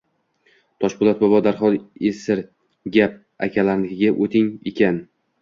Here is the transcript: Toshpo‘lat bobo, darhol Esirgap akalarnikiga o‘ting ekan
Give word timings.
Toshpo‘lat 0.83 1.19
bobo, 1.25 1.41
darhol 1.47 1.77
Esirgap 2.13 3.21
akalarnikiga 3.49 4.13
o‘ting 4.27 4.51
ekan 4.75 5.01